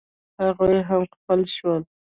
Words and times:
هغوی 0.41 0.77
هم 0.87 1.01
خپه 1.15 1.35
شول. 1.55 1.81